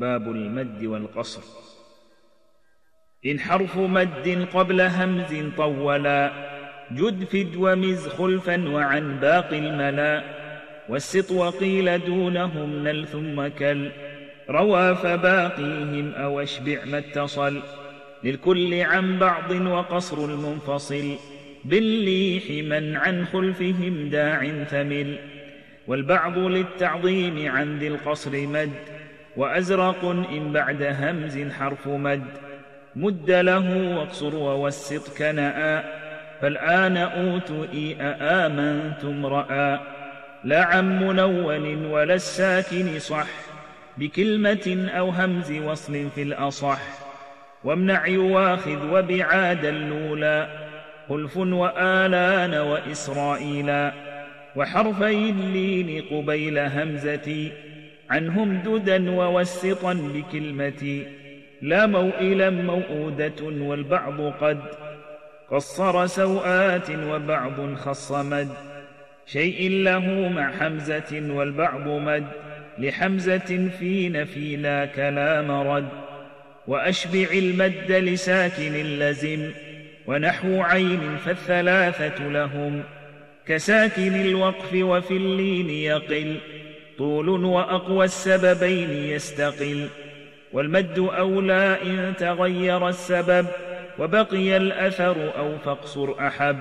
[0.00, 1.42] باب المد والقصر.
[3.26, 6.32] إن حرف مد قبل همز طولا
[6.92, 10.24] جد فد ومز خلفا وعن باقي الملا.
[10.88, 13.90] والسط وقيل دونهم نل ثم كل
[14.50, 17.62] روى فباقيهم أو اشبع ما اتصل.
[18.24, 21.16] للكل عن بعض وقصر المنفصل
[21.64, 25.18] بالليح من عن خلفهم داع ثمل.
[25.86, 28.99] والبعض للتعظيم عن ذي القصر مد
[29.36, 32.24] وأزرق إن بعد همز حرف مد.
[32.96, 35.84] مد له واقصر ووسط كناء
[36.40, 39.78] فالآن أوتئي أآمنتم رأى.
[40.44, 43.26] لا عن منون ولا الساكن صح.
[43.98, 46.80] بكلمة أو همز وصل في الأصح.
[47.64, 50.48] وامنع يواخذ وبعاد اللولا.
[51.08, 53.92] خلف وآلان وإسرائيلا.
[54.56, 57.52] وحرفي اللين قبيل همزتي.
[58.10, 61.06] عنهم ددا ووسطا بكلمتي
[61.62, 64.60] لا موئلا موؤودة والبعض قد
[65.50, 68.48] قصر سوآت وبعض خص مد
[69.26, 72.26] شيء له مع حمزة والبعض مد
[72.78, 75.88] لحمزة في نفي لا كلام رد
[76.66, 79.50] وأشبع المد لساكن لزم
[80.06, 82.82] ونحو عين فالثلاثة لهم
[83.46, 86.36] كساكن الوقف وفي اللين يقل
[87.00, 89.88] طول وأقوى السببين يستقل
[90.52, 93.46] والمد أولى إن تغير السبب
[93.98, 96.56] وبقي الأثر أو فاقصر أحب.